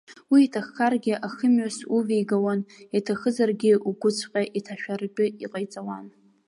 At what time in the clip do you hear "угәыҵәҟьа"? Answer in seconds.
3.89-4.41